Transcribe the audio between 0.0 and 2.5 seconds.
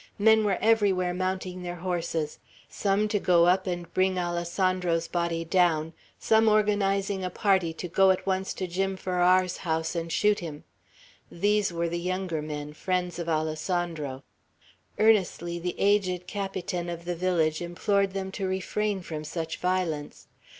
Men were everywhere mounting their horses,